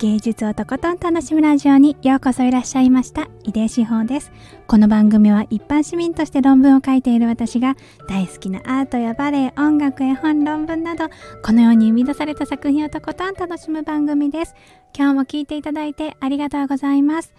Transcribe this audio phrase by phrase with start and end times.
[0.00, 3.28] 芸術をとことん楽しむラジオにようこそいらっしゃいました。
[3.44, 4.32] 井出志保です。
[4.66, 7.76] この番組は一般市民として論文を書いている私が
[8.08, 11.10] 大好きなアートやバレエ音楽絵本論文など
[11.44, 14.54] このように生み出された作品をとことん楽しむ番組です。
[14.96, 17.34] 今日も聞いていただいてありがとうございます。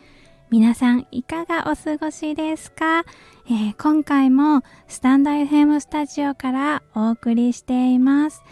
[0.52, 3.06] 皆さんいかがお過ごしですか、
[3.48, 8.44] えー、今回もスタンド FM スタジオからお送りしています。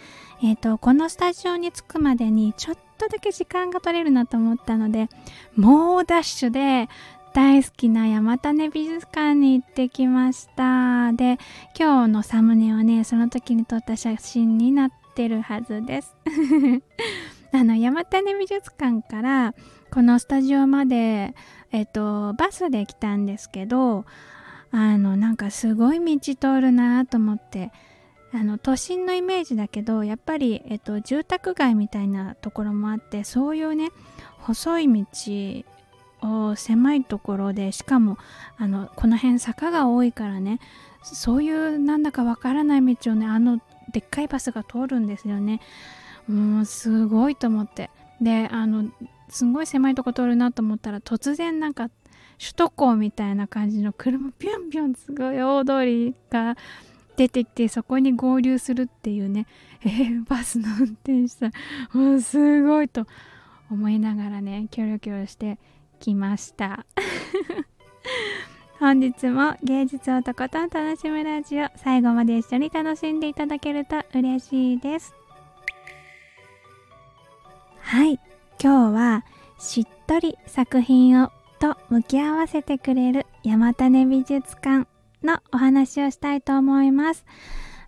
[0.42, 5.08] えっ、ー、とこのスタジオに着くまでにちょっとだけ時間が取れるなと思ったので
[5.56, 6.90] もうダッシュで
[7.34, 11.14] 大好きな山種美術館に行ってきました。
[11.14, 11.38] で
[11.78, 16.16] 今日のサムネはねその時に撮った写真になってるはずです。
[17.54, 19.54] あの山種美術館から
[19.92, 21.34] このスタジオまで
[21.72, 24.06] えっとバスで来たんですけど
[24.72, 27.72] あのなんかすごい道通るなと思って
[28.32, 33.90] あの都心のイメージだけどやっぱり、えっと、住宅街みたいなところもあってそういうね
[34.40, 35.64] 細い道
[36.22, 38.18] を狭いところでしかも
[38.58, 40.60] あのこの辺坂が多いからね
[41.04, 43.60] そういうなんだかわからない道をねあの
[43.92, 45.62] でっかいバスが通るんですよね。
[46.28, 47.90] もうすごいと思って。
[48.22, 48.92] であの
[49.30, 51.90] すごい狭いとこ通るなと思ったら突然なんか
[52.38, 56.58] 首都高みたいな感じの車ピョンピョンすごい大通りが
[57.20, 59.46] 出てきてそこに合流するっていうね、
[59.84, 61.52] えー、バスの運転手さん。
[61.92, 63.06] もうすごいと。
[63.72, 65.60] 思いながらねキョロキョロして
[66.00, 66.86] きました。
[68.80, 75.14] 本日も芸術をとことん楽しむラジオ最後まで一緒に楽しんでいただけると嬉しいです。
[77.82, 78.20] はい。
[78.62, 79.26] 今日は
[79.60, 84.88] しっとり作品をと向き合わせてくれる山種美術館。
[85.24, 87.26] のお話をしたいと思います。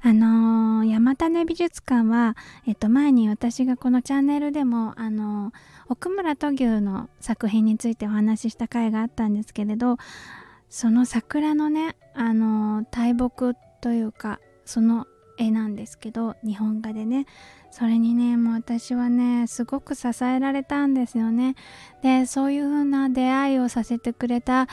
[0.04, 5.54] あのー、山種美術館は、えっと、前に私がこのチャンネルでも、あのー、
[5.90, 9.98] 奥村土牛の作品についてお話しした回があったんですけれど、
[10.70, 15.05] その桜のね、あのー、大木というか、その
[15.38, 17.28] 絵なんですけど、日本画でね、
[17.70, 21.55] それにね、もう私はね、すごく支えられたんですよね。
[22.02, 24.67] で、そういう風な出会いをさせてくれた、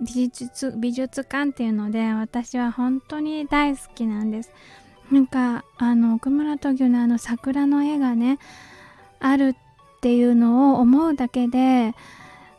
[0.00, 4.52] 美術美術館っていうので私は本当に大好きなんです。
[5.10, 8.38] なんかあの奥村東牛のあの桜の絵がね
[9.20, 11.94] あるっていうのを思うだけで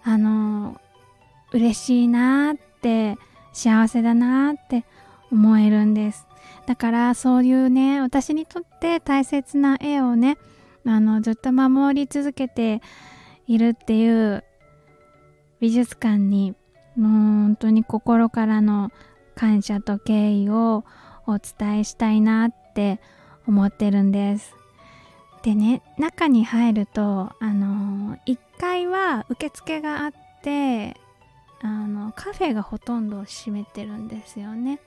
[0.04, 0.80] あの
[1.52, 3.18] 嬉しいなって
[3.54, 4.86] 幸せだなって
[5.32, 6.26] 思えるんです。
[6.66, 10.38] だからそういうね私にとって大切な絵をね
[10.86, 12.82] あのずっと守り続けて
[13.48, 14.44] いるっていう
[15.60, 16.56] 美術館に
[17.08, 18.92] 本当に心からの
[19.36, 20.84] 感謝と敬意を
[21.26, 23.00] お伝えしたいなって
[23.48, 24.56] 思ってるんです。
[25.44, 30.12] でね中に入るとあの1階は受付があっ
[30.44, 30.98] て
[31.62, 34.80] あのカフェがほとんど閉めてるんですよね。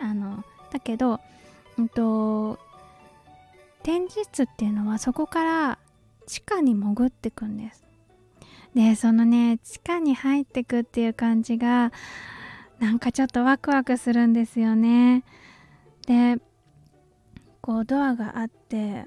[0.00, 0.44] あの
[0.74, 1.20] だけど、
[1.78, 2.58] うんと、
[3.84, 5.78] 展示室っていうのはそこから
[6.26, 7.83] 地下に潜ってくんです。
[8.74, 11.92] でそのね地下に入ってくっていう感じが
[12.80, 15.24] なんかちょっとワクワクするんですよね。
[16.06, 16.38] で
[17.60, 19.06] こうドアがあって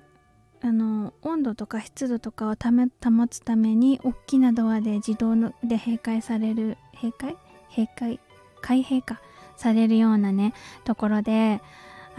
[0.62, 7.36] あの温度とか湿度とかを保つために大きなドアで自動で閉会される閉会？
[7.70, 8.20] 閉会？
[8.62, 9.22] 開閉か。
[9.58, 10.54] されるようなね
[10.84, 11.62] ところで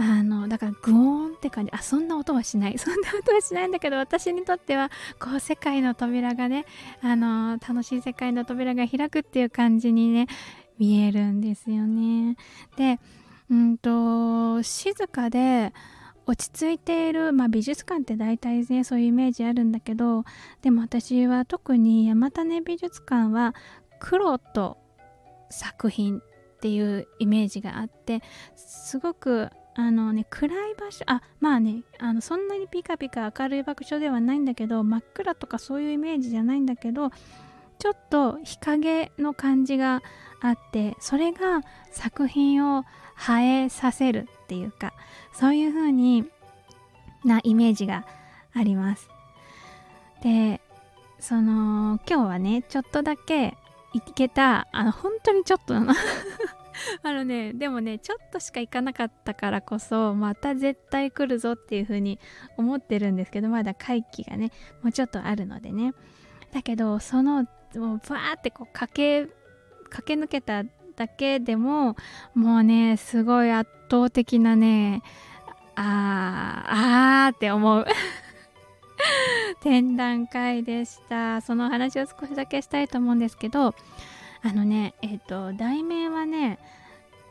[0.00, 1.72] あのだからグーンって感じ。
[1.72, 2.78] あそんな音はしない。
[2.78, 6.66] そんな音はしないんだけど私にとってはこう世界の扉がね
[7.02, 10.28] あの楽しい世界の扉が開くっていう感じにね
[10.78, 12.36] 見えるんですよね。
[12.76, 13.00] で
[13.50, 15.74] うんと静かで
[16.26, 20.24] 落ち着いている、まあ、美術館って大体ねそういうイメージあるんだけど
[20.62, 23.54] でも私は特に山種美術館は
[23.98, 24.76] 黒と
[25.50, 26.22] 作品っ
[26.60, 28.22] ていうイメージがあって
[28.54, 29.48] すごく
[29.78, 37.10] あのね暗い場所あまあねあのそんなにピカピカ明るい場所ではないんだけど真っ暗とかそういうイメージじゃないんだけど
[37.78, 40.02] ちょっと日陰の感じが
[40.40, 41.60] あってそれが
[41.92, 42.84] 作品を
[43.40, 44.94] 映えさせるっていうか
[45.32, 46.24] そういう風に
[47.24, 48.04] なイメージが
[48.54, 49.08] あります。
[50.24, 50.60] で
[51.20, 53.56] その今日はねちょっとだけ
[53.94, 55.94] 行けたあの本当にちょっとなの
[57.02, 62.18] あのねでもねちょっとしか行かなかったからこそまた絶対来るぞっていう風に
[62.56, 64.50] 思ってるんですけどまだ会期がね
[64.82, 65.94] もうちょっとあるのでね。
[66.52, 69.32] だけどそのもうバーってこう駆け
[69.90, 70.64] 駆け抜けた
[70.96, 71.96] だけでも
[72.34, 75.02] もうねすごい圧倒的なね
[75.74, 77.86] あーあーって思う。
[79.62, 81.40] 展覧会でした。
[81.40, 83.74] その話を少しだけしたいと思うんですけど
[84.42, 86.58] あのねえっ、ー、と題名はね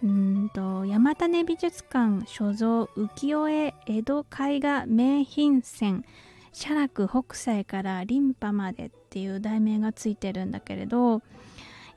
[0.04, 6.06] うんと山種美術館所蔵浮世絵江戸絵画名品線
[6.54, 11.22] 写楽北斎からリンパまでっていう題名がついてるんだけれど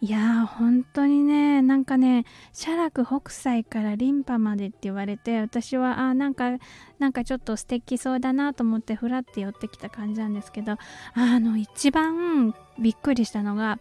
[0.02, 2.24] いやー本当にねなんかね
[2.54, 6.52] 写楽北斎からリンパまでって言われて私はあなんか
[6.98, 13.78] なんかちょっと素敵そうだなと思ってふらって寄ってきた感じなんですけどあの一番びっくりしたのが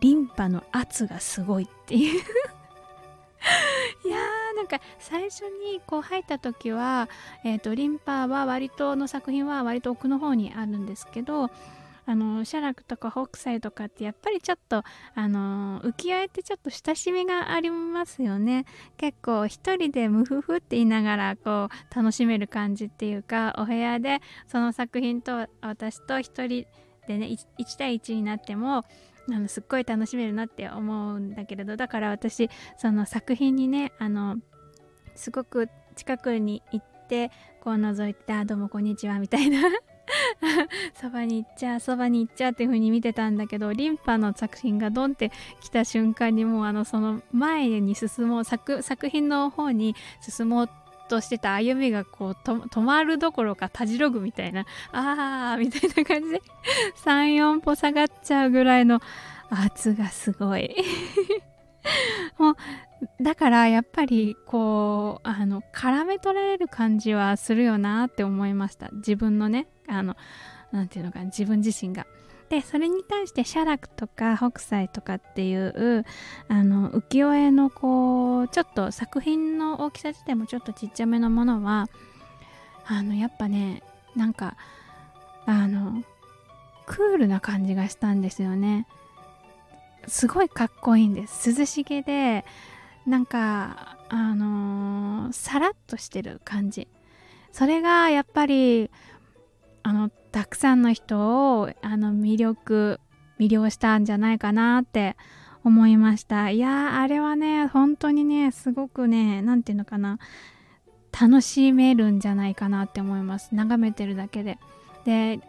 [0.00, 2.22] リンパの圧がすごいっていう。
[4.04, 7.08] いやーなんか最初にこう入った時は、
[7.44, 11.50] えーと、リンパは割との作品は割と奥の方にあるんですけど
[12.08, 14.84] あの写楽とか北斎とかってやっぱりちょっと
[15.14, 18.64] あの浮世絵ってちょっと親しみがありますよね。
[18.96, 26.66] 結構一人でムフフって言いながらこう楽しめる感じっていうかお部屋でその作品と私と一人
[27.08, 28.84] でね 1, 1対1になっても
[29.30, 34.36] あのすっごい楽しめるなって思うんだけれどだから私その作品にねあの
[35.14, 37.30] すごく近くに行って
[37.60, 39.60] こう覗いて「あどうもこんにちは」みたいな。
[40.94, 56.42] そばに行っちゃそばに行っちゃっていう風に見てたんだけどリンパの作品がドンって来た瞬間にもうあのその前に進もう作品の方に進もうってとしてた歩みがこう止まるどころかたじろぐみたいなあーみたいな感じで
[57.04, 59.00] 34歩下がっちゃうぐらいの
[59.50, 60.74] 圧がすごい。
[62.38, 62.56] もう
[63.22, 68.88] だからやっぱりこうあの絡め取られる感じはするよなって思いました。
[68.92, 70.16] 自分のねあの
[70.72, 72.06] 何て言うのかな自分自身が。
[72.48, 76.04] でそれに対して写楽とか北斎とかっていう
[76.48, 81.88] あの浮世絵のこうちょっと作品の大きさ自体もちょっとちっちゃめのものは
[82.86, 83.82] あのやっぱね
[84.14, 84.56] なんか
[85.44, 86.04] あの
[86.86, 88.86] クールな感じがしたんですよね。
[90.06, 91.50] すごいかっこいいんです。
[91.50, 92.44] 涼しげで
[93.06, 96.86] なんかあのー、さらっとしてる感じ。
[97.50, 98.90] それがやっぱり
[99.82, 103.00] あのたくさんの人をあの魅力
[103.40, 105.16] 魅了したんじゃないかなって
[105.64, 106.50] 思いました。
[106.50, 110.18] いやあれはね本当にねすごくね何て言うのかな
[111.18, 113.54] 楽しめるんじゃないかなって思います。
[113.54, 114.58] 眺めてるだけで。
[115.06, 115.40] で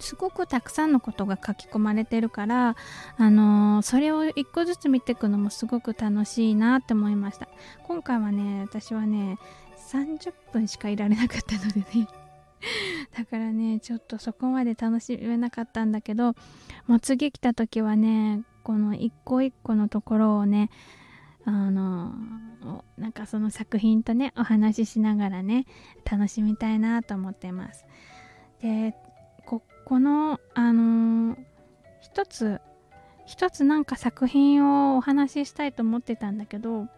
[0.00, 2.74] すごくたくさんのことが書き込まれてるから
[3.18, 7.48] あのー、それを一個ずつ見ていくのもすごく楽しいなって思いました。
[7.82, 9.38] 今回はね私はね
[9.92, 12.08] 30分しかいられなかったのでね。
[13.16, 16.34] だからねちょっとそこまで楽しめなかったんだけど
[16.86, 20.70] もう次来た時はねこの一個一個のところをね
[21.46, 22.12] あの
[22.98, 25.64] なんかその作品とねお話ししながらね
[26.04, 27.86] 楽しみたいなと思ってます。
[28.60, 28.94] で
[29.46, 31.38] ここのあの
[32.02, 32.60] 一つ
[33.24, 36.88] 一つなんか作品をお話ししたいと思ってたんだけど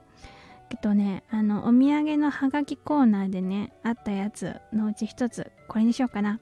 [0.70, 6.41] えっとねあのお土産のハガキコーナーでねあったやつのうち一つこれにしようかな。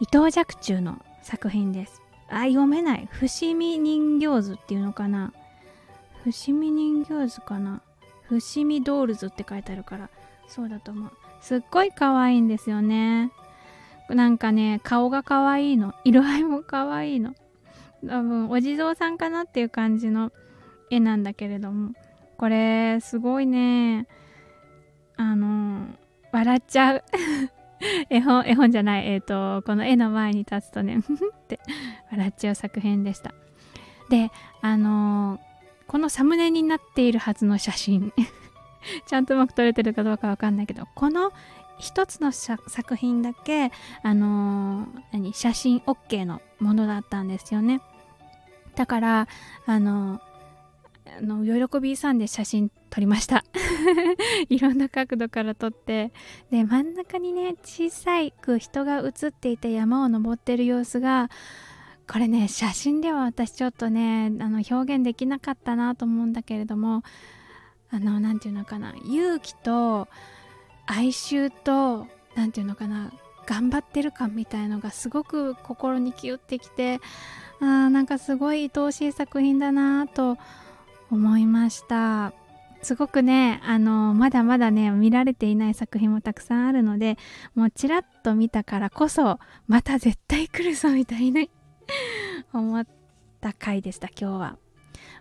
[0.00, 2.02] 伊藤若冲の作品です。
[2.28, 3.08] あ読めない。
[3.10, 5.32] 伏見人形図っていうのかな。
[6.24, 7.82] 伏見人形図かな。
[8.28, 10.10] 伏見ドールズって書いてあるから
[10.46, 11.12] そうだと思う。
[11.40, 13.32] すっごい可愛いんですよね。
[14.10, 15.94] なんかね顔が可愛いの。
[16.04, 17.34] 色合いも可愛いの。
[18.06, 20.30] 多分お地蔵さんかなっていう感じの
[20.90, 21.92] 絵なんだけれども。
[22.38, 24.06] これすごいね。
[25.16, 25.88] あの
[26.32, 27.04] 笑っちゃう。
[28.10, 29.06] 絵本絵本じゃない。
[29.06, 31.02] えっ、ー、とこの絵の前に立つとねっ
[31.48, 31.58] て
[32.10, 33.34] 笑っちゃう作品でした。
[34.08, 34.30] で
[34.62, 35.40] あの
[35.88, 38.12] このサムネになっているはずの写真。
[39.06, 41.32] ちゃんとうまく撮れてるかどうかわかんないけどこの
[41.78, 47.80] 一つの作品だけあの何写真 OK のものだったんですよね。
[48.76, 49.28] だから
[49.66, 50.20] あの
[51.18, 53.44] あの喜びさんで写真撮りました。
[54.48, 56.12] いろんな角度から撮って。
[56.50, 61.30] で真ん中にね小さいく人が写っていて山を登ってる様子が
[62.10, 67.02] これね写真では私ちょっとねあの表現できなかったなと思うんだけれども
[67.90, 70.08] あの何て言うのかな勇気と
[70.86, 73.12] 哀愁と何て言うのかな
[73.46, 77.00] 頑張ってる感みたいのがすごく心にキュッてきて
[77.60, 80.38] あーなんかすごい愛おしい作品だなと
[81.10, 82.32] 思いました。
[82.82, 87.18] すごくねあのまだまだね見られていない作品もたくさんあるので
[87.54, 91.50] もうちらっと見たからこそまた絶対来るぞみたいに
[92.52, 92.86] 思っ
[93.40, 94.58] た回でした今日は。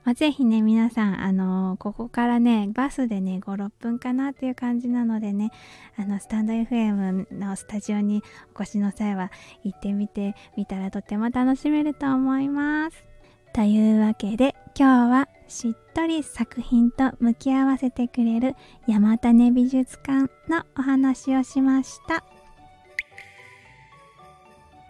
[0.04, 5.52] まあ、ぜひね皆さんあのー、ここからねバスでね56分かなっていう感じなのでね
[5.98, 8.24] あのスタンド FM のスタジオに
[8.58, 9.32] お越しの際は
[9.64, 13.04] 行ってみてみたらとても楽しめると思います。
[13.54, 18.56] というわけで今日はしっとり作品と向き合わせてくれる
[18.88, 22.24] 山種美術館のお話をしました。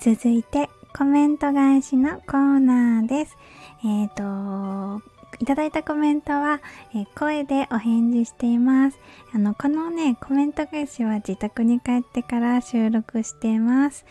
[0.01, 3.37] 続いてコメント返しのコーナーです。
[3.85, 6.61] えっ、ー、といただいたコメントは、
[6.93, 8.99] えー、声でお返事しています。
[9.33, 14.05] あの、このね、コメント返しは自宅に帰ってから収録しています。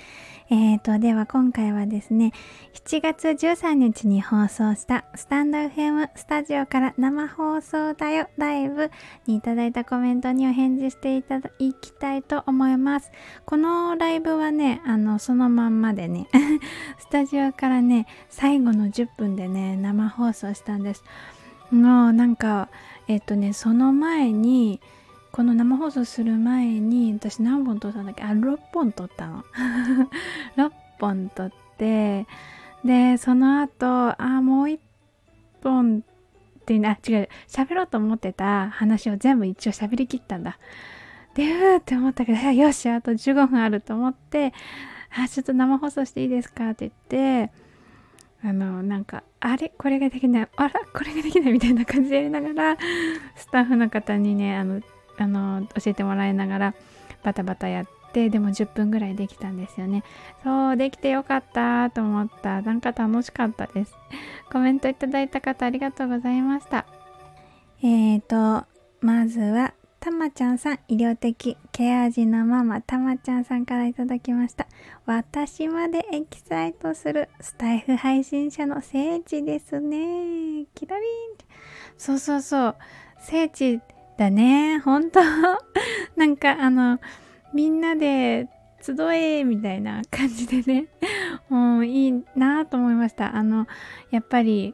[0.49, 2.33] えーと、では今回はですね、
[2.87, 8.93] 7月13日に放送したスタンド FM スタジオから生放送だよライブ
[9.27, 13.11] にいただいたコメントにお返事していただきたいと思います。
[13.45, 16.29] このライブはね、あの、そのまんまでね、
[17.01, 21.03] スタジオからね、最後の10分でね、生放送したんです。
[21.71, 22.69] もうなんか、
[23.09, 24.81] えっ、とね、その前に、
[25.37, 28.23] この生放送する前に私何本撮ったんだっけ？
[28.25, 29.45] あ6本撮ったの。
[30.57, 32.27] 6本撮って
[32.83, 33.87] でその後
[34.23, 34.79] あもう1
[35.63, 36.03] 本
[36.61, 40.59] っていうのあ違う喋ろうと思ってた話を全部一応喋りきったんだ。
[41.35, 44.55] でうーって思ったけどよしあと15分あると思って
[45.15, 46.71] あちょっと生放送していいですか？
[46.71, 47.53] って言って
[48.43, 49.73] あのなんかあれ？
[49.77, 50.49] これができない。
[50.57, 52.77] あらこれができないみたいな感じでやりながら
[53.37, 54.81] スタッフの方にねあの
[55.19, 56.75] あの教えてもらいながら
[57.23, 60.05] バタバタやってでも10分ぐらいできたんですよね。
[60.43, 62.63] そうできてよかったと思った。
[62.63, 63.95] なんか楽しかったです。
[64.51, 66.87] コメントいただいた方ありがとうございました。
[67.83, 68.67] えーと
[69.01, 69.75] まずは
[70.07, 74.69] たまちゃんさん医療的ケア児のママたまちゃんさんからいただきました。
[75.05, 80.67] 私までエキサイトするスタイフ配信者の聖地ですね。
[80.77, 81.09] キラリン。
[81.99, 82.77] そうそうそう。
[83.19, 83.81] 聖地
[84.17, 84.79] だね。
[84.79, 85.19] 本当。
[86.15, 87.01] なんかあの
[87.53, 88.49] みんなで
[88.81, 90.87] 集えみたいな感じでね。
[91.49, 93.35] もういいなと思いました。
[93.35, 93.67] あの
[94.13, 94.73] やっぱり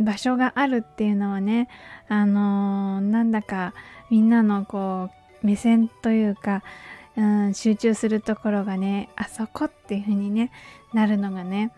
[0.00, 1.68] 場所があるっていうのはね
[2.08, 3.74] あのなんだか
[4.10, 5.10] みんなのこ
[5.42, 6.62] う目線というか、
[7.16, 10.50] うん、集中するところがねあそこっていう風にね
[10.92, 11.72] なるのがね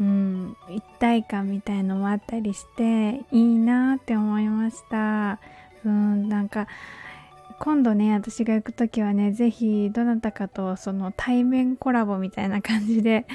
[0.00, 5.38] うん一体感みたいのもあったりしていいなって思いました。
[5.84, 6.66] うんなんか
[7.60, 13.26] 今度ね私が行く時はね是非どなたかとその対面コラボみたいな感じで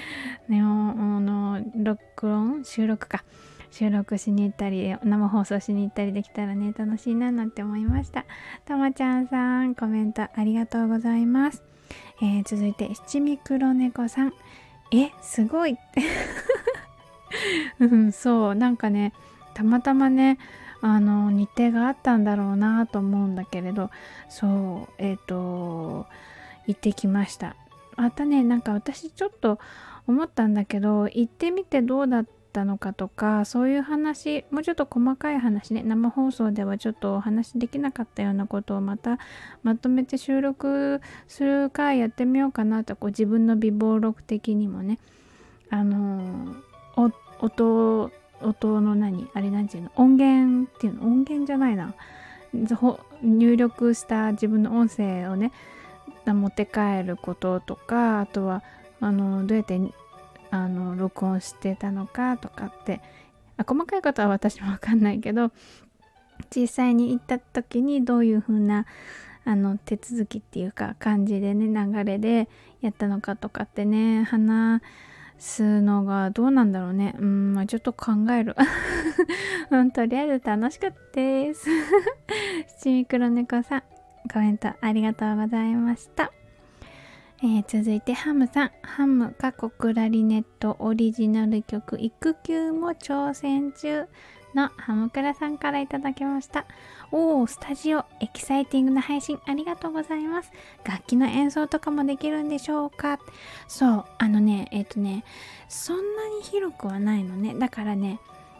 [0.50, 2.66] ねあの録音？
[2.66, 3.24] 収録か。
[3.72, 8.26] 収録しに行ったり生放送しに行ったりできたらね楽しいななんて思いました。
[8.66, 11.64] たまちゃんさんコメントありがとうございます、
[12.22, 14.34] えー、続いて七味黒猫さん。
[14.92, 15.78] えすごい。
[17.80, 19.14] うんそうなんかね
[19.54, 20.40] たまたまね
[20.82, 23.92] あの日程があったんだろうなと思うんだけれど
[24.30, 26.08] そうえっ、ー、と
[26.66, 27.56] 行ってきました。
[27.96, 29.60] またねなんか私ちょっと
[30.08, 32.39] 思ったんだけど行ってみてどうだった？
[32.52, 39.20] たのかとかそういう話もうちょっと細かい話ね生放送ではちょっとお話できなかったようなことをまた
[39.64, 45.00] まとめて収録する回やってみようかなとこう自分の備忘録的にもね
[45.70, 46.56] あの
[46.96, 51.94] 音音の何あれなんていうの音源っていうの音源じゃないな
[53.22, 55.52] 入力した自分の音声をね
[56.26, 58.64] 持って帰ることとかあとは
[59.00, 59.80] あのどうやって
[60.52, 63.02] あの録音してたのかとかって
[63.58, 65.52] あ細かいことは私も分かんないけど
[66.56, 68.86] 実際に行った時にどういう風な
[69.46, 72.50] あの手続きっていうか感じでね流れで
[72.82, 74.82] やったのかとかってね話
[75.40, 77.16] すのがどうなんだろうね。
[77.18, 78.56] うん、まあちょっと考える。
[79.72, 81.70] うん、とりあえず楽しかったです。
[82.80, 83.84] 七味黒猫さん、
[84.32, 86.32] コメントありがとうございました。
[87.42, 88.72] えー、続いてハムさん。
[88.82, 94.08] ハム過去クラリネットオリジナル曲育休も挑戦中
[94.54, 96.66] のハムクラさんからいただきました。
[97.14, 100.52] おー、スタジオ、エキサイティングな配信ありがとうございます。
[100.84, 103.20] 楽器の演奏とかもできるんでしょうか？
[103.70, 105.24] そう、あのね、えっ、ー、とね、
[105.70, 107.56] そんなに広くはないのね。
[107.56, 108.20] だからね、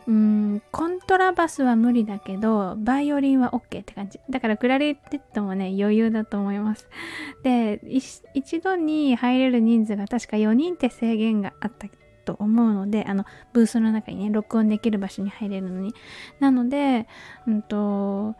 [0.10, 4.20] うん、コントラバスは無理だけど、バイオリンは OK って感じ。
[4.28, 6.90] だからクラリネットもね、余裕だと思います。
[7.44, 7.80] で、
[8.34, 11.88] 一度に入れる人数が確か4人って制限があった
[12.26, 15.96] と思うのであのブースの中にね録音できる場所に入れるのに
[16.40, 17.08] なので
[17.48, 18.36] うんと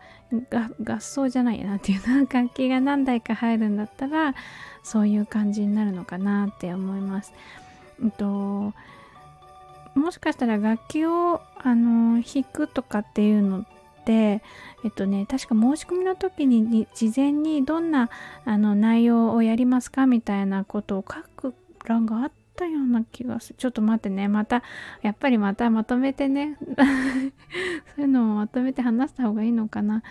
[0.84, 4.36] 合奏じゃないなっていうの 楽器が何台か入るんだったら
[4.84, 7.32] そういう感じになるのかなって思います。
[8.00, 8.74] うんと
[9.94, 13.64] もしかしたら楽器をあの弾くとかっていうのっ
[14.04, 14.42] て
[14.84, 18.10] えっとね確か申し込みの時に事前にどんな
[18.44, 21.54] あの内容をやりますかみたいなことを書く
[21.84, 23.54] 欄があったような気がする。
[23.58, 24.62] ちょっと待ってねまた
[25.02, 26.56] やっぱりまたまとめてね。
[27.96, 30.02] そういうのをまとめて話した方がいいのかな。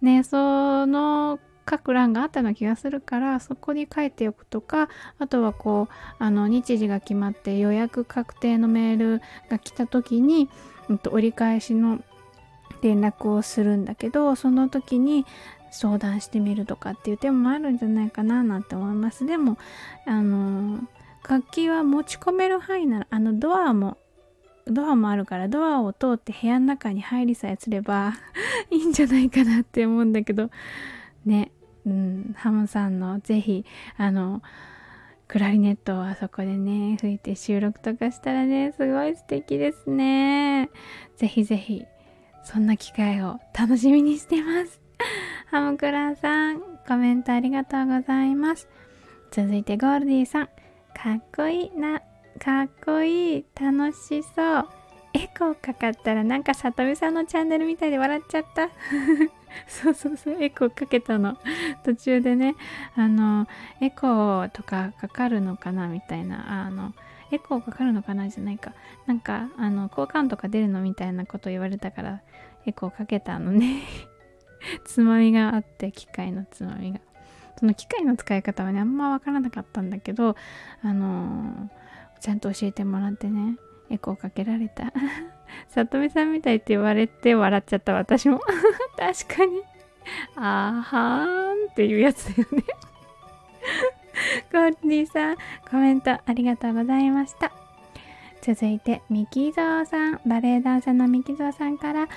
[0.00, 1.38] ねその
[1.76, 10.48] く欄があったような気がするからそこに書いておくとかあとはこうあの日時が決まって予約確定のメールが来た時に、
[10.88, 12.00] うん、と折り返しの
[12.80, 15.26] 連絡をするんだけどその時に
[15.70, 19.26] 相談してみるとかっていう手もあるんじゃないかななんて思います。
[19.26, 19.58] でも
[20.06, 20.80] あの
[21.28, 23.98] 楽器は持ち込める範囲ならあのドアも
[24.66, 28.14] ドアもあるからドアを通って部屋の中に入りさえすれば
[28.70, 30.50] いいんじゃないかなって思うんだけど。
[31.24, 31.50] ね。
[31.88, 33.64] うん、ハムさんのぜひ
[33.96, 34.42] あの
[35.26, 40.70] クラリネットをあそこでね吹いて収録とかしたらねすごい素敵ですね。
[41.16, 41.84] ぜひぜひ
[42.44, 44.80] そんな機会を楽しみにしてます。
[45.50, 48.68] ハムクラさんコメントありがとうございます。
[49.30, 50.46] 続いてゴールディさん
[50.94, 52.00] かっこいいな
[52.38, 54.68] かっこいい楽しそう。
[55.14, 58.68] エコーかかったらなんかさとみさんのチャンネルみたいで笑っちゃった。
[59.66, 61.36] そうそうそうエコーかけたの。
[61.84, 62.54] 途中でね
[62.96, 63.46] あの
[63.80, 66.66] エコーとかかかるのかなみたいな。
[66.66, 66.94] あの
[67.30, 68.72] エコーかかるのかなじゃないか。
[69.06, 72.20] なんかあの交換とか出るのみたいなこと言われたから
[72.66, 73.82] エコーかけたのね。
[74.84, 77.00] つまみがあって機械のつまみが。
[77.58, 80.36] その機械の使い方はねあんま分からなかったんだけど
[80.80, 81.68] あの
[82.20, 83.56] ちゃんと教えてもらってね。
[83.90, 84.92] エコーかけられた。
[85.68, 88.40] 里見さんみたいって言われて笑っちゃった私も。
[88.96, 89.62] 確かに。
[90.36, 92.64] あーはーんっていうやつだよね。
[94.52, 95.36] ゴールディさん
[95.70, 97.52] コメントありがとうございました。
[98.40, 100.20] 続いてミキゾーさん。
[100.26, 102.08] バレエダンサーのミキゾーさんから、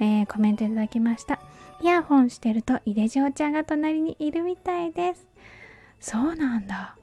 [0.00, 1.38] えー、コメントいただきました。
[1.80, 5.26] イヤホンしてると井出嬢ちゃんが隣にいるみたいです。
[6.00, 6.97] そうなんだ。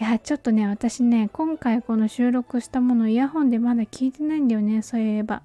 [0.00, 5.42] いやちょっとね私ね今回この収録したものイヤホンでまだ聞いてないんだよねそういえば。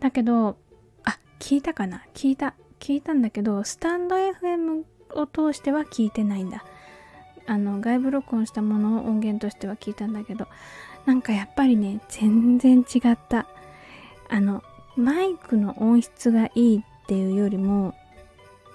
[0.00, 0.56] だけど
[1.04, 2.02] あ聞いたかな？
[2.14, 4.82] 聞いた聞いたんだけどスタンド FM
[5.14, 6.64] を通しては聞いてないんだ。
[7.46, 10.48] あの外部録音したものを音源としては聞いたんだけど。
[11.04, 13.46] なんかやっぱりね全然違った。
[14.28, 14.64] あの
[14.96, 17.94] マイクの音質がいいっていうよりも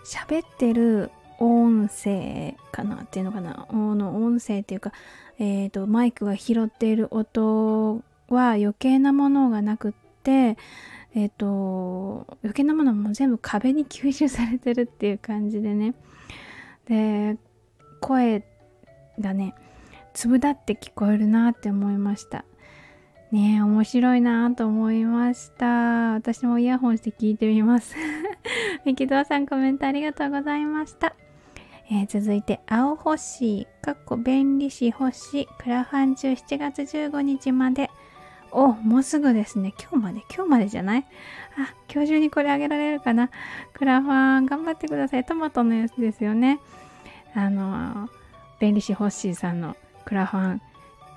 [0.06, 3.02] 喋ってる音声かな？
[3.04, 3.68] っていうのかな？
[3.72, 4.94] の音声っていうか、
[5.40, 10.58] えーと、マイクが拾っている音は余計なものがなくって
[11.14, 15.96] え、ー、と余計なものも全部壁に吸収されてるっていう感じでね。
[16.88, 17.38] で
[18.00, 18.44] 声
[19.20, 19.56] がね
[20.14, 22.46] 粒立って聞こえるなって思いました。
[23.32, 26.14] ね面白いなと思いました。
[26.14, 27.96] 私もイヤホンして聞いてみます。
[28.86, 31.16] ミキドアさんコメントありがとうございました。
[31.90, 37.90] えー、続いて、青星、かっこ便利士星、クラファン中7月15日まで。
[38.54, 39.74] お、もうすぐですね。
[39.80, 41.06] 今日まで、今日までじゃない？
[41.58, 43.30] あ、今日中にこれあげられるかな？
[43.74, 45.26] クラファン、頑張ってください。
[45.26, 46.60] トマトのやつですよね。
[47.34, 48.10] あの、
[48.60, 50.62] 便利士星さんのクラファン、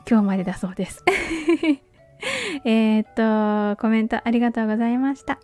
[0.09, 1.05] 今日までだそうです。
[2.65, 5.39] えっと、コメントありがとうございました。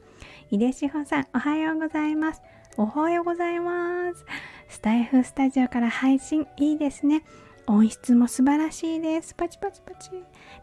[0.50, 2.42] 井出志保さん、おはようございます。
[2.76, 4.24] おはようございます。
[4.70, 7.24] スタイフスタジオから配信いいですね。
[7.66, 9.34] 音質も素晴らしいです。
[9.34, 10.10] パチパチパチ。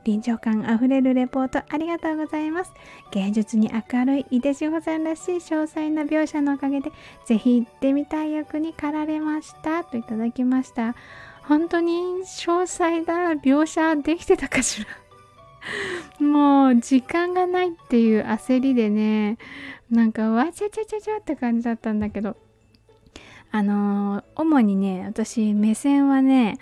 [0.06, 2.72] 臨場感あふれるレポートありがとうございます。
[3.12, 6.92] 芸術に明るい井出志保さんらしい詳細な描写のおかげで、
[7.26, 9.84] ぜひ行ってみたい欲に駆られました。
[9.84, 10.96] といただきました。
[11.44, 11.94] 本当に
[12.24, 14.88] 詳細な描写できてたかしら
[16.26, 19.38] もう時間がないっていう焦りでね、
[19.92, 22.38] なんかわちゃちゃちゃちゃって感じだったんだけど、
[23.52, 26.58] あの、主にね私目線はね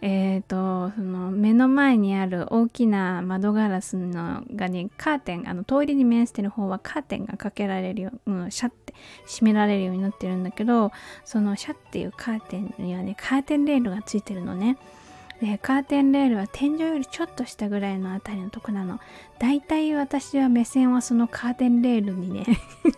[0.00, 8.94] えーと、その目の前にある大きな窓ガラスのがねカーテンあの通りに面してる方はカーテンがかけられるよう、うん、シャッて
[9.26, 10.92] 閉められるようになってるんだけど
[11.24, 14.78] そのシャッっていうカーテンにはねカーテンレールがついてるのね。
[15.40, 18.98] でカーテンレールは天井よりちょっと下ぐらいのあたりのとこなの。
[19.38, 22.44] だいたい私は目線はそのカーテンレールにね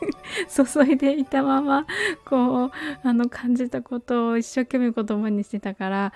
[0.48, 1.86] 注いでいたまま
[2.24, 2.70] こう
[3.02, 6.12] あの感じたことを一生懸命言葉にしてたから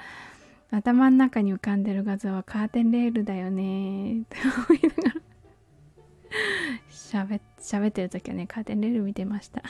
[0.70, 4.36] 頭の中に浮かんでる画像はカーテンレールだよねって
[4.68, 5.20] 思いながら
[6.90, 9.62] 喋喋ってる時はねカーテンレール見てました。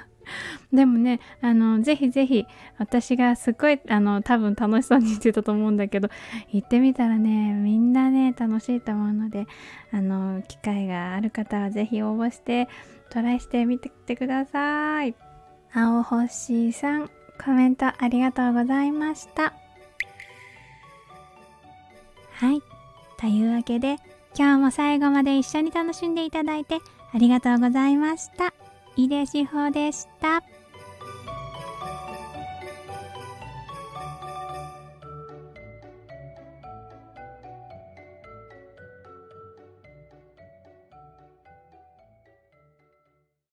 [0.72, 2.46] でもねあのぜひぜひ
[2.78, 6.08] 私がすごいあの多分楽しそうに言ってたと思うんだけど
[6.52, 9.46] 行ってみたらねみんなね楽しいと思うので
[9.92, 12.68] あの機会がある方はぜひ応募して
[13.10, 15.14] トライしてみてきてください。
[15.74, 17.10] 青星さん
[17.42, 19.54] コメントありがとうございました。
[22.34, 22.62] はい。
[23.18, 23.96] というわけで
[24.36, 26.78] 今日も最後まで一緒に楽しんでいただいて
[27.14, 28.54] ありがとうございました。
[28.96, 30.42] 井出志保でした。